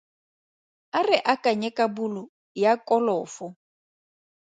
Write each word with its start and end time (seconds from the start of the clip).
A 0.97 0.99
re 1.07 1.17
akanye 1.33 1.69
ka 1.77 1.85
bolo 1.95 2.23
ya 2.61 2.73
kolofo. 2.87 3.47